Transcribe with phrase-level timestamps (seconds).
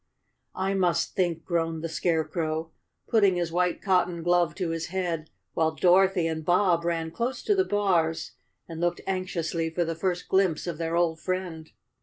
[0.55, 2.71] "I must think!" groaned the Scarecrow,
[3.07, 7.53] putting his white cotton glove to his head, while Dorothy and Bob ran close to
[7.53, 8.31] the bars
[8.67, 11.69] and looked anxiously for the first glimpse of their old friend.